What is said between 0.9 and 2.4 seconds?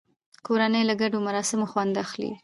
ګډو مراسمو خوند اخلي